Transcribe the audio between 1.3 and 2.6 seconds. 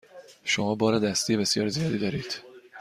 بسیار زیادی دارید.